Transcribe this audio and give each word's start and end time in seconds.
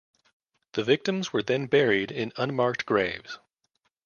The 0.73 0.83
victims 0.83 1.31
were 1.31 1.43
then 1.43 1.67
buried 1.67 2.11
in 2.11 2.33
unmarked 2.35 2.87
graves. 2.87 3.37